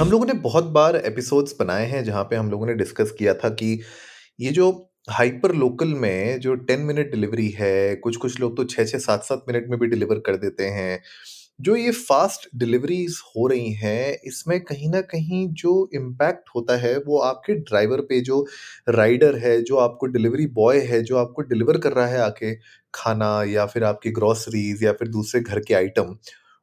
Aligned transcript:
हम 0.00 0.10
लोगों 0.10 0.26
ने 0.26 0.32
बहुत 0.32 0.64
बार 0.64 0.96
एपिसोड्स 0.96 1.54
बनाए 1.58 1.86
हैं 1.86 2.02
जहाँ 2.04 2.22
पे 2.24 2.36
हम 2.36 2.50
लोगों 2.50 2.66
ने 2.66 2.74
डिस्कस 2.74 3.10
किया 3.18 3.32
था 3.34 3.48
कि 3.48 3.80
ये 4.40 4.50
जो 4.50 4.68
हाइपर 5.10 5.52
लोकल 5.54 5.88
में 5.94 6.40
जो 6.40 6.54
टेन 6.60 6.80
मिनट 6.80 7.10
डिलीवरी 7.10 7.48
है 7.48 7.96
कुछ 7.96 8.16
कुछ 8.16 8.38
लोग 8.40 8.56
तो 8.56 8.64
छः 8.64 8.84
छः 8.84 8.98
सात 8.98 9.24
सात 9.24 9.44
मिनट 9.48 9.66
में 9.70 9.78
भी 9.80 9.86
डिलीवर 9.86 10.18
कर 10.18 10.36
देते 10.36 10.66
हैं। 10.66 11.00
जो 11.60 11.76
ये 11.76 11.90
फास्ट 11.90 12.48
डिलीवरीज 12.56 13.18
हो 13.26 13.46
रही 13.46 13.72
हैं, 13.72 14.16
इसमें 14.24 14.58
कहीं 14.60 14.90
ना 14.90 15.00
कहीं 15.00 15.46
जो 15.54 15.90
इम्पैक्ट 15.94 16.48
होता 16.56 16.76
है 16.76 16.96
वो 16.98 17.18
आपके 17.20 17.54
ड्राइवर 17.54 18.00
पे, 18.00 18.20
जो 18.20 18.46
राइडर 18.88 19.36
है, 19.36 19.60
जो 19.62 19.76
आपको 19.78 20.06
डिलीवरी 20.06 20.46
बॉय 20.52 20.78
है, 20.82 21.02
जो 21.02 21.16
आपको 21.16 21.42
डिलीवर 21.42 21.78
कर 21.78 21.92
रहा 21.92 22.06
है 22.06 22.20
आके 22.20 22.54
खाना 22.94 23.42
या 23.44 23.66
फिर 23.66 23.84
आपकी 23.84 24.10
ग्रॉसरीज 24.12 24.84
या 24.84 24.92
फिर 24.92 25.08
दूसरे 25.08 25.40
घर 25.40 25.60
के 25.60 25.74
आइटम 25.74 26.16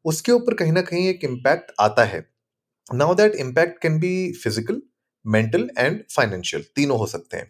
उसके 0.06 0.32
ऊपर 0.32 0.54
कहीं 0.54 0.72
ना 0.72 0.82
कहीं 0.82 1.08
एक 1.10 1.24
इम्पैक्ट 1.24 1.72
आता 1.80 2.04
है। 2.06 2.37
Now 2.90 3.14
that 3.16 3.36
impact 3.38 3.82
can 3.82 4.00
be 4.00 4.32
physical 4.34 4.82
mental 5.26 5.70
and 5.78 6.00
financial 6.12 6.64
तीनों 6.76 6.98
हो 7.00 7.06
सकते 7.08 7.38
हैं। 7.38 7.50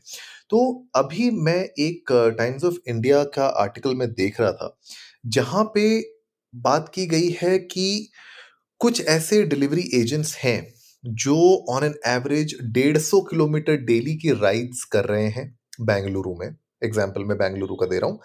तो 0.50 0.60
अभी 0.96 1.30
मैं 1.32 1.60
एक 1.80 2.12
टाइम्स 2.38 2.64
ऑफ़ 2.64 2.76
इंडिया 2.88 3.24
का 3.34 3.48
आर्टिकल 3.62 3.96
में 3.96 4.08
देख 4.10 4.40
रहा 4.42 4.52
था, 4.52 4.78
जहाँ 5.28 5.64
पे 5.76 6.00
बात 6.54 6.90
की 6.94 7.06
गई 7.08 7.30
है 7.42 7.58
कि 7.60 8.10
कुछ 8.82 9.06
ऐसे 9.08 9.44
डिलीवरी 9.46 9.90
एजेंट्स 9.96 10.36
हैं 10.38 10.74
जो 11.04 11.38
ऑन 11.70 11.84
एन 11.84 11.94
एवरेज 12.08 12.58
डेढ़ 12.74 12.98
सौ 13.00 13.20
किलोमीटर 13.24 13.78
डेली 13.84 14.16
की 14.18 14.32
राइड्स 14.34 14.84
कर 14.86 15.06
रहे 15.06 15.28
हैं 15.30 15.48
बेंगलुरु 15.82 16.36
में। 16.36 16.48
एग्ज़ाम्पल 16.84 17.24
मैं 17.24 17.38
बेंगलुरु 17.38 17.76
का 17.76 17.86
दे 17.86 18.00
रहा 18.00 18.10
हूँ। 18.10 18.20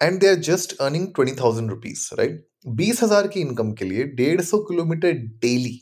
And 0.00 0.18
they 0.20 0.28
are 0.28 0.34
just 0.44 0.76
earning 0.80 1.06
twenty 1.14 1.34
thousand 1.40 1.70
rupees 1.70 2.08
right 2.18 2.46
बीस 2.68 3.02
हज़ार 3.02 3.28
की 3.28 3.40
इनकम 3.40 3.72
के 3.72 3.84
लिए 3.84 4.04
डेढ़ 4.16 4.40
सौ 4.42 4.58
किलोमीटर 4.64 5.12
डेली 5.12 5.80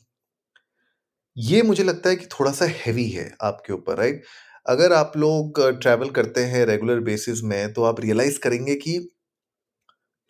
ये 1.38 1.60
मुझे 1.62 1.84
लगता 1.84 2.10
है 2.10 2.16
कि 2.16 2.26
थोड़ा 2.26 2.50
सा 2.52 2.64
हैवी 2.66 3.08
है 3.08 3.30
आपके 3.42 3.72
ऊपर 3.72 3.96
राइट 3.96 4.22
अगर 4.66 4.92
आप 4.92 5.12
लोग 5.16 5.60
ट्रैवल 5.80 6.08
करते 6.10 6.40
हैं 6.44 6.64
रेगुलर 6.66 7.00
बेसिस 7.00 7.42
में 7.42 7.72
तो 7.72 7.82
आप 7.84 8.00
रियलाइज़ 8.00 8.38
करेंगे 8.38 8.74
कि 8.74 8.98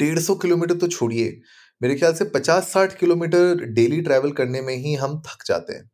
डेढ़ 0.00 0.19
सौ 0.19 0.34
किलोमीटर 0.34 0.75
तो 0.75 0.89
छोड़िए। 0.89 1.41
मेरे 1.81 1.95
ख्याल 1.95 2.15
से 2.15 2.25
पचास 2.25 2.73
साठ 2.73 2.98
किलोमीटर 2.98 3.65
डेली 3.75 4.00
ट्रैवल 4.00 4.33
करने 4.33 4.61
में 4.62 4.75
ही 4.77 4.95
हम 4.95 5.19
थक 5.27 5.45
जाते 5.47 5.75
हैं। 5.75 5.91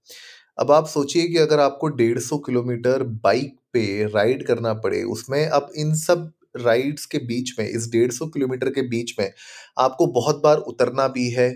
अब 0.59 0.71
आप 0.73 0.87
सोचिए 0.89 1.27
कि 1.29 1.39
अगर 1.39 1.61
आपको 1.61 1.89
डेढ़ 1.89 2.19
सौ 2.19 2.39
किलोमीटर 2.39 3.03
बाइक 3.03 3.57
पे 3.73 4.05
राइड 4.07 4.47
करना 4.47 4.73
पड़े, 4.75 5.03
उसमें 5.03 5.47
अब 5.47 5.71
इन 5.77 5.95
सब 5.95 6.33
राइड्स 6.57 7.07
के 7.07 7.19
बीच 7.19 7.55
में, 7.59 7.69
इस 7.69 7.89
डेढ़ 7.93 8.13
सौ 8.13 8.27
किलोमीटर 8.27 8.71
के 8.71 8.83
बीच 8.89 9.15
में, 9.21 9.33
आपको 9.79 10.07
बहुत 10.13 10.43
बार 10.43 10.59
उतरना 10.59 11.09
भी 11.09 11.31
है। 11.31 11.49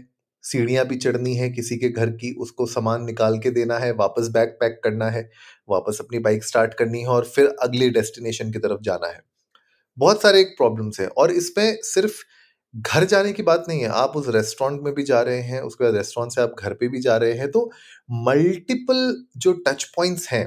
सीढ़ियाँ 0.50 0.84
भी 0.86 0.96
चढ़नी 0.98 1.34
है, 1.36 1.48
किसी 1.50 1.77
के 1.78 1.88
घर 1.91 2.10
की 2.12 2.32
उसको 2.41 2.66
सामान 2.68 3.04
निकाल 3.04 3.38
के 3.41 3.50
देना 3.52 3.78
है, 3.78 3.92
वापस 3.94 4.28
बैग 4.30 4.48
पैक 4.60 4.80
करना 4.84 5.10
है, 5.10 5.28
वापस 5.68 5.98
अपनी 6.00 6.18
बाइक 6.20 6.44
स्टार्ट 6.44 6.74
करनी 6.74 7.00
है 7.00 7.06
और 7.10 7.24
फिर 7.28 7.46
अगले 7.62 7.88
डेस्टिनेशन 7.91 8.52
की 8.52 8.58
तरफ़ 8.60 8.80
जाना 8.82 9.08
है। 9.08 9.22
बहुत 9.98 10.22
सारे 10.22 10.41
एक 10.41 10.54
प्रॉब्लम्स 10.58 11.00
हैं 11.00 11.08
और 11.10 11.30
इसमें 11.32 11.76
सिर्फ़ 11.84 12.22
घर 12.74 13.04
जाने 13.06 13.32
की 13.32 13.42
बात 13.44 13.64
नहीं 13.69 13.81
है, 13.81 13.88
आप 13.88 14.12
उस 14.16 14.28
रेस्टोरेंट 14.31 14.82
में 14.82 14.94
भी 14.94 15.03
जा 15.04 15.20
रहे 15.22 15.41
हैं, 15.42 15.60
उसके 15.62 15.84
बाद 15.84 15.94
रेस्टोरेंट 15.97 16.32
से 16.32 16.41
आप 16.42 16.54
घर 16.60 16.75
पे 16.75 16.88
भी 16.88 17.00
जा 17.03 17.16
रहे 17.19 17.32
हैं 17.34 17.50
तो 17.53 17.70
मल्टीपल 18.25 19.14
जो 19.38 19.53
टच 19.66 19.84
पॉइंट्स 19.97 20.28
हैं, 20.31 20.44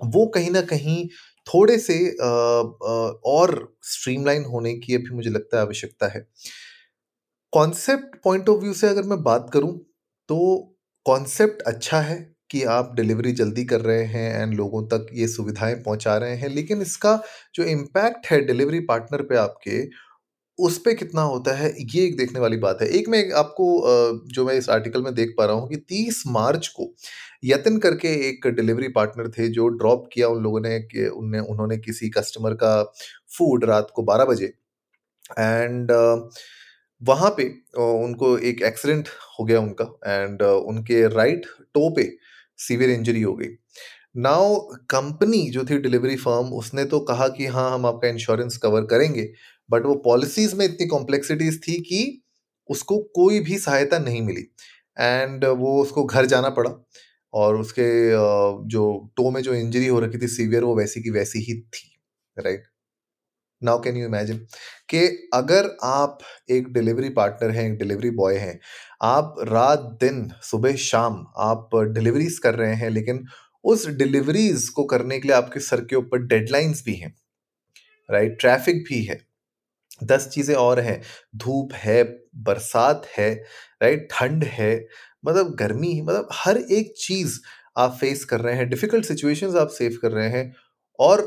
वो 0.00 0.26
कहीं 0.28 0.50
ना 0.52 0.60
कहीं 0.64 1.06
थोड़े 1.46 1.78
से 1.80 1.98
और 2.22 3.52
स्ट्रीमलाइन 3.84 4.44
होने 4.46 4.74
की 4.76 4.94
अभी 4.94 5.14
मुझे 5.14 5.30
लगता 5.30 5.56
है 5.56 5.62
आवश्यकता 5.62 6.08
है। 6.08 6.26
कॉन्सेप्ट 7.52 8.14
पॉइंट 8.24 8.48
ऑफ़ 8.48 8.60
व्यू 8.60 8.72
से 8.74 8.88
अगर 8.88 9.02
मैं 9.02 9.22
बात 9.22 9.50
करूँ 9.52 9.72
तो 10.28 10.36
कॉन्सेप्ट 11.06 11.62
अच्छा 11.62 11.98
है 12.00 12.16
कि 12.50 12.62
आप 12.66 12.92
डिलीवरी 12.96 13.32
जल्दी 13.32 13.64
कर 13.64 13.80
रहे 13.80 14.04
हैं 14.04 14.42
एंड 14.42 14.54
लोगों 14.54 14.82
तक 14.88 15.06
ये 15.14 15.26
सुविधाएँ 15.28 15.74
पहुँचा 15.76 16.16
रहे 16.16 16.36
हैं, 16.36 16.48
लेकिन 16.48 16.82
इसका 16.82 17.20
जो 17.54 17.64
इम्पैक्ट 17.64 18.26
है 18.26 18.40
डिलीवरी 18.46 18.80
पार्टनर 18.82 19.22
पे 19.22 19.36
आपके, 19.36 19.82
उस 20.58 20.78
पर 20.78 20.94
कितना 20.94 21.22
होता 21.22 21.54
है, 21.56 21.72
ये 21.86 22.04
एक 22.06 22.16
देखने 22.16 22.40
वाली 22.40 22.56
बात 22.58 22.82
है। 22.82 22.88
एक 22.90 23.08
मैं 23.08 23.22
आपको 23.34 23.66
जो 24.34 24.46
मैं 24.46 24.54
इस 24.54 24.68
आर्टिकल 24.70 25.02
में 25.02 25.12
देख 25.14 25.34
पा 25.38 25.44
रहा 25.44 25.56
हूँ 25.56 25.68
कि 25.68 25.76
30 25.90 26.22
मार्च 26.28 26.68
को 26.70 26.92
यतिन 27.44 27.78
करके 27.78 28.08
एक 28.28 28.46
डिलीवरी 28.50 28.88
पार्टनर 28.92 29.28
थे 29.38 29.48
जो 29.50 29.68
ड्रॉप 29.70 30.08
किया 30.12 30.28
उन 30.28 30.42
लोगों 30.42 30.60
ने 30.60 30.78
कि 30.82 31.06
उनने, 31.06 31.38
उन्होंने 31.40 31.78
किसी 31.78 32.10
कस्टमर 32.10 32.54
का 32.54 32.82
फ़ूड 33.38 33.64
रात 33.64 33.92
को 33.94 34.02
12 34.04 34.24
बजे। 34.24 34.52
एंड 35.38 35.92
वहाँ 37.02 37.30
पे 37.38 37.44
उनको 37.76 38.36
एक 38.40 38.62
एक्सीडेंट 38.62 39.08
हो 39.38 39.44
गया 39.44 39.60
उनका 39.60 39.84
एंड 40.06 40.42
उनके 40.42 41.06
राइट 41.08 41.46
टो 41.74 41.88
पे 41.96 42.08
सीवियर 42.58 42.90
इंजरी 42.90 43.22
हो 43.22 43.34
गई। 43.36 43.48
नाउ 44.18 44.58
कंपनी 44.90 45.48
जो 45.50 45.64
थी 45.64 45.78
डिलीवरी 45.78 46.16
फर्म, 46.16 46.52
उसने 46.54 46.84
तो 46.84 47.00
कहा 47.02 47.28
कि 47.28 47.46
हाँ 47.46 47.70
हम 47.74 47.86
आपका 47.86 48.08
इंश्योरेंस 48.08 48.56
कवर 48.56 48.84
करेंगे, 48.86 49.28
बट 49.68 49.86
वो 49.86 49.94
पॉलिसीज़ 50.04 50.54
में 50.56 50.64
इतनी 50.64 50.86
कॉम्प्लेक्सिटीज 50.86 51.60
थी 51.68 51.80
कि 51.82 52.22
उसको 52.68 52.98
कोई 53.14 53.40
भी 53.40 53.58
सहायता 53.58 53.98
नहीं 53.98 54.22
मिली 54.22 54.46
एंड 54.96 55.44
वो 55.44 55.80
उसको 55.82 56.04
घर 56.04 56.26
जाना 56.26 56.48
पड़ा 56.50 56.74
और 57.34 57.56
उसके 57.56 57.88
जो 58.68 58.84
टो 59.16 59.30
में 59.30 59.40
जो 59.42 59.54
इंजरी 59.54 59.86
हो 59.86 60.00
रखी 60.00 60.18
थी 60.18 60.28
सीवियर, 60.28 60.64
वो 60.64 60.76
वैसी 60.76 61.02
की 61.02 61.10
वैसी 61.10 61.38
ही 61.40 61.60
थी, 61.60 61.88
right? 62.36 62.64
Now 63.64 63.80
can 63.82 63.96
you 63.96 64.06
imagine 64.06 64.38
कि 64.90 65.06
अगर 65.34 65.70
आप 65.84 66.18
एक 66.50 66.72
डिलीवरी 66.72 67.08
पार्टनर 67.10 67.50
हैं, 67.50 67.64
एक 67.64 67.78
डिलीवरी 67.78 68.10
बॉय 68.12 68.36
हैं, 68.36 68.58
आप 69.02 69.34
रात 69.48 69.80
दिन, 70.00 70.28
सुबह 70.42 70.76
शाम 70.78 71.24
आप 71.40 71.70
डिलीवरीज 71.94 72.38
कर 72.38 72.54
रहे 72.54 72.74
हैं, 72.74 72.90
लेकिन 72.90 73.24
उस 73.64 73.86
डिलीवरीज 73.98 74.68
को 74.68 74.84
करने 74.84 75.18
के 75.20 75.28
लिए 75.28 75.36
आपके 75.36 75.60
सर 75.60 75.80
के 75.84 75.96
ऊपर 75.96 76.26
डेडलाइंस 76.26 76.82
भी 76.86 76.94
हैं 76.94 77.14
राइट 78.08 78.38
ट्रैफ़िक 78.40 78.84
भी 78.88 79.02
है, 79.04 79.18
दस 80.04 80.28
चीज़ें 80.28 80.54
और 80.56 80.80
हैं, 80.80 81.00
धूप 81.36 81.72
है, 81.74 82.02
बरसात 82.36 83.06
है 83.18 83.32
राइट 83.82 84.08
ठंड 84.12 84.44
है 84.44 84.74
मतलब 85.26 85.54
गर्मी 85.56 86.00
मतलब 86.02 86.28
हर 86.34 86.56
एक 86.58 86.92
चीज़ 86.98 87.38
आप 87.78 87.96
फेस 88.00 88.24
कर 88.24 88.40
रहे 88.40 88.54
हैं 88.56 88.68
डिफ़िकल्ट 88.70 89.04
सिचुएशंस 89.06 89.54
आप 89.56 89.68
सेव 89.70 89.98
कर 90.02 90.10
रहे 90.12 90.28
हैं 90.30 90.52
और 90.98 91.22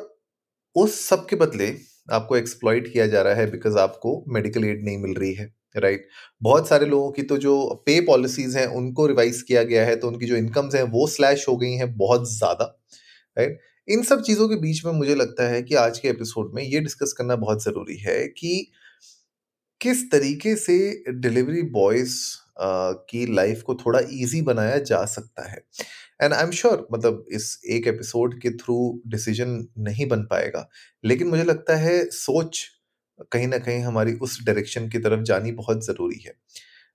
उस 0.75 0.99
सब 1.01 1.25
के 1.27 1.35
बदले 1.35 1.67
आपको 2.11 2.37
एक्सप्लॉइट 2.37 2.93
किया 2.93 3.07
जा 3.07 3.21
रहा 3.21 3.33
है 3.33 3.51
बिकॉज़ 3.51 3.77
आपको 3.77 4.23
मेडिकल 4.27 4.65
एड 4.65 4.83
नहीं 4.83 4.97
मिल 4.97 5.13
रही 5.13 5.33
है 5.33 5.55
राइट 5.77 5.97
right? 5.97 6.11
बहुत 6.41 6.67
सारे 6.67 6.85
लोगों 6.85 7.11
की 7.11 7.21
तो 7.21 7.37
जो 7.37 7.83
पे 7.85 8.01
पॉलिसीज़ 8.01 8.57
हैं, 8.57 8.67
उनको 8.67 9.07
रिवाइज 9.07 9.41
किया 9.41 9.63
गया 9.63 9.85
है 9.85 9.95
तो 9.95 10.07
उनकी 10.07 10.25
जो 10.25 10.35
इनकम्स 10.35 10.75
हैं, 10.75 10.83
वो 10.83 11.07
स्लैश 11.07 11.47
हो 11.47 11.57
गई 11.57 11.71
हैं 11.71 11.97
बहुत 11.97 12.33
ज़्यादा 12.33 12.81
राइट 13.37 13.49
right? 13.49 13.61
इन 13.87 14.03
सब 14.03 14.21
चीज़ों 14.21 14.49
के 14.49 14.55
बीच 14.55 14.85
में 14.85 14.91
मुझे 14.93 15.15
लगता 15.15 15.47
है 15.47 15.63
कि 15.63 15.75
आज 15.75 15.99
के 15.99 16.07
एपिसोड 16.07 16.51
में 16.53 16.63
ये 16.63 16.79
डिस्कस 16.79 17.13
करना 17.13 17.35
बहुत 17.35 17.63
ज़रूरी 17.63 17.97
है 17.97 18.27
कि 18.27 18.71
किस 19.81 20.11
तरीके 20.11 20.55
से 20.55 21.03
डिलीवरी 21.09 21.61
बॉयज़ 21.61 22.19
की 23.09 23.33
लाइफ 23.33 23.61
को 23.61 23.75
थोड़ा 23.75 23.99
इजी 23.99 24.41
बनाया 24.41 24.77
जा 24.77 25.05
सकता 25.05 25.49
है 25.49 25.63
एंड 26.19 26.33
आई 26.33 26.43
एम 26.43 26.51
श्योर 26.51 26.87
मतलब 26.93 27.25
इस 27.31 27.59
एक 27.69 27.87
एपिसोड 27.87 28.39
के 28.41 28.49
थ्रू 28.57 28.77
डिसीज़न 29.07 29.57
नहीं 29.79 30.07
बन 30.07 30.23
पाएगा। 30.25 30.67
लेकिन 31.03 31.27
मुझे 31.27 31.43
लगता 31.43 31.75
है 31.77 32.03
सोच 32.11 32.65
कहीं 33.31 33.47
ना 33.47 33.57
कहीं 33.59 33.81
हमारी 33.81 34.13
उस 34.21 34.39
डायरेक्शन 34.45 34.89
की 34.89 34.99
तरफ़ 34.99 35.21
जानी 35.23 35.51
बहुत 35.53 35.85
ज़रूरी 35.85 36.19
है, 36.25 36.33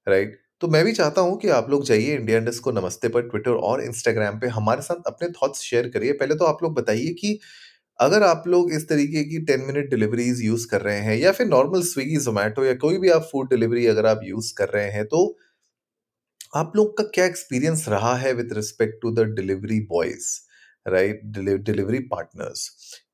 राइट? 0.06 0.38
तो 0.60 0.68
मैं 0.68 0.84
भी 0.84 0.92
चाहता 0.92 1.20
हूँ 1.20 1.38
कि 1.40 1.48
आप 1.50 1.70
लोग 1.70 1.84
जाइए 1.84 2.14
इंडिया 2.16 2.38
इंडस 2.38 2.58
को 2.58 2.72
नमस्ते 2.72 3.08
पर 3.08 3.22
ट्विटर 3.22 3.50
और 3.50 3.82
इंस्टाग्राम 3.84 4.38
पे 4.40 4.46
हमारे 4.48 4.82
साथ 4.82 5.06
अपने 5.06 5.28
थॉट्स 5.32 5.60
शेयर 5.60 5.88
करिए। 5.88 6.12
पहले 6.12 6.34
तो 6.34 6.44
आप 6.44 6.62
लोग 6.62 6.74
बताइए 6.74 7.12
कि 7.14 7.38
अगर 7.98 8.22
आप 8.22 8.44
लोग 8.46 8.72
इस 8.72 8.88
तरीके 8.88 9.24
की 9.24 9.38
टेन 9.46 9.64
मिनट 9.66 9.88
डिलीवरीज 9.90 10.42
यूज़ 10.42 10.66
कर 10.68 10.80
रहे 10.80 11.00
हैं 11.00 11.16
या 11.16 11.32
फिर 11.32 11.46
नॉर्मल 11.46 11.82
स्विगी 11.82 12.16
जोमेटो 12.18 12.64
या 12.64 12.74
कोई 12.76 12.98
भी 12.98 13.08
आप 13.10 13.22
फ़ूड 13.32 13.48
डिलीवरी 13.50 13.86
अगर 13.86 14.06
आप 14.06 14.20
यूज़ 14.24 14.52
कर 14.58 14.68
रहे 14.68 14.90
हैं 14.90 15.04
तो 15.06 15.20
आप 16.52 16.72
लोग 16.76 16.96
का 16.98 17.02
क्या 17.14 17.24
एक्सपीरियंस 17.24 17.84
रहा 17.88 18.14
है 18.16 18.32
with 18.34 18.52
respect 18.52 18.94
to 19.02 19.10
the 19.14 19.24
delivery 19.34 19.78
boys 19.90 20.26
right 20.86 21.20
delivery 21.60 21.98
partners 22.06 22.68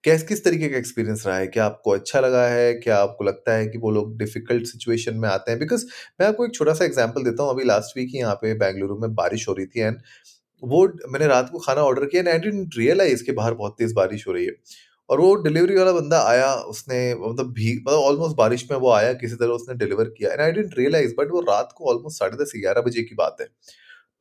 कैस, 0.04 0.22
किस 0.22 0.44
तरीके 0.44 0.68
का 0.68 0.76
एक्सपीरियंस 0.76 1.26
रहा 1.26 1.36
है? 1.36 1.46
क्या 1.46 1.64
आपको 1.64 1.90
अच्छा 1.90 2.20
लगा 2.20 2.46
है? 2.48 2.72
क्या 2.74 2.96
आपको 2.98 3.24
लगता 3.24 3.54
है 3.54 3.66
कि 3.66 3.78
वो 3.78 3.90
लोग 3.90 4.16
डिफ़िकल्ट 4.18 4.66
सिचुएशन 4.66 5.16
में 5.16 5.28
आते 5.28 5.50
हैं? 5.50 5.58
बिकॉज़ 5.60 5.84
मैं 6.20 6.26
आपको 6.28 6.46
एक 6.46 6.54
छोटा 6.54 6.72
सा 6.74 6.84
एग्जांपल 6.84 7.24
देता 7.24 7.42
हूँ। 7.42 7.50
अभी 7.50 7.64
लास्ट 7.64 7.96
वीक 7.98 8.08
ही 8.12 8.18
यहाँ 8.18 8.34
पे 8.42 8.54
बेंगलुरु 8.54 8.98
में 9.00 9.14
बारिश 9.14 9.48
हो 9.48 9.54
रही 9.54 9.66
थी 9.66 9.80
एंड 9.80 9.98
वो, 10.62 10.86
मैंने 11.08 11.26
रात 11.26 11.50
को 11.52 11.58
खाना 11.58 11.82
ऑर्डर 11.82 12.06
किया 12.06 12.22
एंड 12.22 12.28
आई 12.28 12.38
डेंट 12.40 12.78
रियलाइज़ 12.78 13.24
के 13.24 13.32
बाहर 13.32 13.54
बहुत 13.54 13.76
तेज 13.78 13.92
बारिश 13.94 14.26
हो 14.28 14.32
रही 14.32 14.44
है। 14.46 14.52
और 15.10 15.20
वो 15.20 15.34
डिलीवरी 15.38 15.74
वाला 15.76 15.92
बंदा 15.92 16.20
आया, 16.22 16.52
उसने 16.54 16.98
मतलब 17.16 17.52
भी 17.52 17.72
मतलब 17.76 17.98
ऑलमोस्ट 18.00 18.36
बारिश 18.36 18.66
में 18.70 18.76
वो 18.78 18.90
आया, 18.92 19.12
किसी 19.14 19.36
तरह 19.36 19.52
उसने 19.52 19.74
डिलीवर 19.76 20.08
किया। 20.10 20.32
And 20.32 20.40
I 20.40 20.52
didn't 20.52 20.78
realise 20.78 21.14
but 21.18 21.30
वो 21.32 21.40
रात 21.42 21.74
को 21.76 21.90
ऑलमोस्ट 21.90 22.18
साढ़े 22.18 22.36
दस, 22.36 22.52
ग्यारह 22.56 22.80
बजे 22.82 23.02
की 23.02 23.14
बात 23.14 23.36
है। 23.40 23.48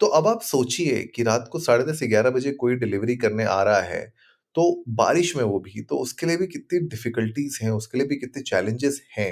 तो 0.02 0.06
अब 0.10 0.28
आप 0.28 0.42
सोचिए 0.44 1.04
कि 1.16 1.24
रात 1.24 1.50
को 1.52 1.60
साढ़े 1.62 1.84
दस, 1.86 2.00
ग्यारह 2.06 2.30
बजे 2.32 2.52
कोई 2.54 2.76
डिलीवरी 2.78 3.16
करने 3.18 3.44
आ 3.46 3.62
रहा 3.64 3.82
है 3.84 4.14
तो 4.56 4.84
बारिश 4.98 5.36
में 5.38 5.44
वो 5.44 5.60
भी 5.60 5.82
तो 5.84 5.98
उसके 5.98 6.26
लिए 6.26 6.38
भी 6.38 6.48
कितनी 6.48 6.80
डिफिकल्टीज 6.90 7.60
हैं, 7.62 7.72
उसके 7.72 7.98
लिए 7.98 8.08
भी 8.08 8.16
कितने 8.16 8.42
चैलेंजेस 8.44 9.02
हैं 9.18 9.32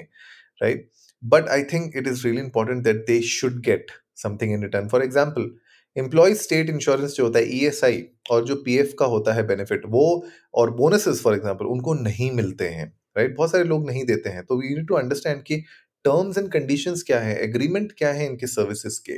right 0.62 0.90
but 1.24 1.48
I 1.50 1.64
think 1.64 1.96
it 1.98 2.08
is 2.08 2.24
really 2.24 2.42
important 2.42 2.84
that 2.84 2.96
they 3.08 3.22
should 3.24 3.60
get 3.66 3.92
something 4.18 4.54
in 4.54 4.64
return 4.64 4.88
for 4.88 5.04
example 5.04 5.50
employ 5.96 6.34
state 6.36 6.70
insurance 6.70 7.14
जो 7.14 7.24
होता 7.24 7.40
है 7.40 7.46
ई 7.48 7.70
e 7.70 7.94
और 8.32 8.44
जो 8.46 8.56
पीएफ 8.66 8.94
का 9.00 9.06
होता 9.06 9.34
है 9.34 9.46
बेनिफिट 9.48 9.82
वो 9.88 10.06
और 10.54 10.72
बोनसेस 10.76 11.22
फॉर 11.24 11.34
एग्ज़ाम्पल 11.34 11.66
उनको 11.68 11.94
नहीं 11.94 12.32
मिलते 12.32 12.68
हैं 12.70 12.88
राइट 13.18 13.36
बहुत 13.36 13.52
सारे 13.52 13.64
लोग 13.64 13.86
नहीं 13.88 14.04
देते 14.06 14.30
हैं। 14.30 14.44
तो 14.46 14.58
वी 14.60 14.70
नीड 14.70 14.88
टू 14.88 14.96
अंडरस्टैंड 14.96 15.44
कि 15.44 15.58
टर्म्स 16.06 16.38
एंड 16.38 16.52
कंडीशंस 16.52 17.04
क्या 17.08 17.20
है 17.20 17.36
एग्रीमेंट 17.44 17.92
क्या 17.98 18.12
है 18.12 18.26
इनके 18.26 18.48
सर्विसेज़ 18.48 19.00
के 19.02 19.18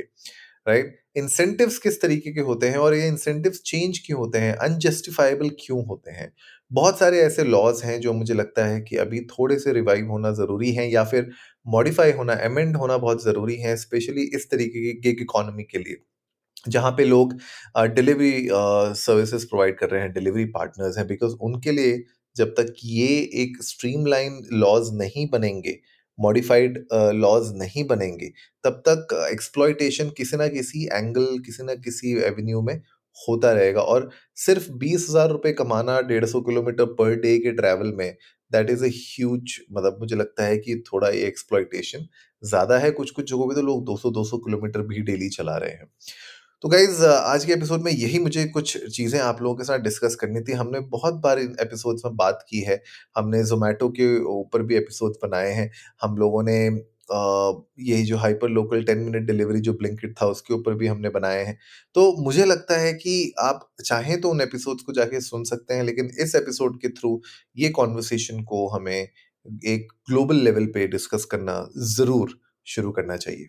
राइट 0.66 0.98
इंसेंटिव्स 1.16 1.78
किस 1.78 2.00
तरीके 2.02 2.32
के 2.32 2.40
होते 2.40 2.68
हैं 2.68 2.78
और 2.78 2.94
ये 2.94 3.06
इंसेंटिव्स 3.08 3.60
चेंज 3.66 3.98
क्यों 4.06 4.18
होते 4.18 4.38
हैं? 4.38 4.54
अनजस्टिफाइबल 4.56 5.50
क्यों 5.60 5.84
होते 5.86 6.10
हैं? 6.10 6.32
बहुत 6.70 6.98
सारे 6.98 7.20
ऐसे 7.20 7.44
लॉज 7.44 7.82
हैं 7.84 7.98
जो 8.00 8.12
मुझे 8.12 8.34
लगता 8.34 8.64
है 8.66 8.80
कि 8.80 8.96
अभी 8.96 9.20
थोड़े 9.30 9.58
से 9.58 9.72
रिवाइव 9.72 10.08
होना 10.10 10.32
ज़रूरी 10.32 10.72
है 10.72 10.90
या 10.90 11.04
फिर 11.04 11.30
मॉडिफाई 11.66 12.12
होना 12.12 12.34
अमेंड 12.44 12.76
होना 12.76 12.96
बहुत 12.98 13.24
ज़रूरी 13.24 13.56
है 13.56 13.76
स्पेशली 13.76 14.22
इस 14.36 14.50
तरीके 14.50 14.82
की 14.82 14.98
गिग 15.00 15.20
इकोनॉमी 15.22 15.64
के 15.64 15.78
लिए। 15.78 16.02
जहाँ 16.68 16.90
पे 16.92 17.04
लोग 17.04 17.34
डिलीवरी 17.94 18.48
सर्विसेज़ 18.96 19.46
प्रोवाइड 19.48 19.78
कर 19.78 19.90
रहे 19.90 20.00
हैं, 20.02 20.12
डिलीवरी 20.12 20.44
पार्टनर्स 20.52 20.98
हैं 20.98 21.06
बिकॉज़ 21.06 21.34
उनके 21.42 21.72
लिए 21.72 22.02
जब 22.36 22.54
तक 22.54 22.74
ये 22.84 23.08
एक 23.42 23.62
स्ट्रीमलाइन 23.62 24.42
लॉज 24.54 24.90
नहीं 24.94 25.28
बनेंगे 25.30 25.78
मॉडिफाइड 26.18 26.78
लॉज 27.14 27.52
नहीं 27.56 27.84
बनेंगे, 27.86 28.28
तब 28.64 28.82
तक 28.88 29.08
एक्सप्लॉयटेशन 29.32 30.10
किसी 30.16 30.36
ना 30.36 30.46
किसी 30.50 30.84
एंगल 30.86 31.38
किसी 31.46 31.64
ना 31.64 31.74
किसी 31.76 32.12
एवेन्यू 32.20 32.62
में 32.62 32.74
होता 33.16 33.52
रहेगा। 33.52 33.80
और 33.82 34.08
सिर्फ़ 34.36 34.70
बीस 34.74 35.06
हज़ार 35.10 35.28
रुपये 35.30 35.52
कमाना 35.54 36.00
डेढ़ 36.08 36.24
सौ 36.26 36.40
किलोमीटर 36.42 36.84
पर 36.94 37.14
डे 37.20 37.36
के 37.38 37.52
ट्रैवल 37.52 37.92
में 37.96 38.10
दैट 38.50 38.70
इज़ 38.70 38.84
ए 38.84 38.88
ह्यूज 38.90 39.56
मतलब 39.72 39.98
मुझे 40.00 40.16
लगता 40.16 40.44
है 40.44 40.56
कि 40.58 40.82
थोड़ा 40.86 41.08
ये 41.10 41.26
एक्सप्लॉयटेशन 41.26 42.06
ज़्यादा 42.42 42.78
है। 42.78 42.90
कुछ 42.92 43.10
कुछ 43.10 43.30
जगहों 43.30 43.48
पे 43.48 43.54
तो 43.54 43.62
लोग 43.62 43.84
200-200 43.86 44.38
किलोमीटर 44.38 44.82
भी 44.86 45.00
डेली 45.02 45.28
चला 45.30 45.56
रहे 45.58 45.70
हैं। 45.70 45.88
तो 46.62 46.68
गाइज़ 46.68 47.02
आज 47.04 47.44
के 47.44 47.52
एपिसोड 47.52 47.82
में 47.82 47.90
यही 47.92 48.18
मुझे 48.18 48.44
कुछ 48.44 48.76
चीज़ें 48.86 49.18
आप 49.20 49.40
लोगों 49.42 49.56
के 49.56 49.64
साथ 49.64 49.78
डिस्कस 49.78 50.14
करनी 50.20 50.40
थी। 50.40 50.52
हमने 50.52 50.78
बहुत 50.90 51.14
बार 51.14 51.38
इन 51.38 51.56
एपिसोड्स 51.60 52.04
में 52.04 52.14
बात 52.16 52.44
की 52.48 52.60
है। 52.60 52.80
हमने 53.16 53.42
जोमेटो 53.44 53.88
के 53.88 54.06
ऊपर 54.30 54.62
भी 54.62 54.76
एपिसोड्स 54.76 55.18
बनाए 55.22 55.50
हैं। 55.52 55.70
हम 56.02 56.16
लोगों 56.16 56.42
ने 56.42 56.56
यही 56.56 58.04
जो 58.04 58.16
hyper 58.16 58.48
local 58.48 58.84
ten 58.84 58.98
minute 58.98 59.26
delivery 59.26 59.60
जो 59.60 59.72
ब्लिंकिट 59.72 60.14
था, 60.22 60.26
उसके 60.26 60.54
ऊपर 60.54 60.74
भी 60.74 60.86
हमने 60.86 61.08
बनाए 61.08 61.44
हैं। 61.44 61.56
तो 61.94 62.10
मुझे 62.22 62.44
लगता 62.44 62.78
है 62.78 62.92
कि 62.94 63.32
आप 63.40 63.68
चाहें 63.84 64.20
तो 64.20 64.30
उन 64.30 64.40
एपिसोड्स 64.40 64.82
को 64.82 64.92
जाके 64.92 65.20
सुन 65.20 65.44
सकते 65.44 65.74
हैं, 65.74 65.84
लेकिन 65.84 66.10
इस 66.20 66.34
एपिसोड 66.34 66.80
के 66.80 66.88
थ्रू 66.90 67.20
ये 67.56 67.68
कॉन्वर्सेशन 67.70 68.42
को 68.44 68.66
हमें 68.68 68.96
एक 68.96 69.92
ग्लोबल 70.08 70.36
लेवल 70.36 70.66
पे 70.66 70.86
डिस्कस 70.88 71.24
करना 71.24 71.66
ज़रूर 71.92 72.38
शुरू 72.66 72.90
करना 72.90 73.16
चाहिए। 73.16 73.48